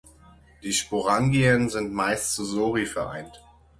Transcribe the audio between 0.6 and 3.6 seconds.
Die Sporangien sind meist zu Sori vereint.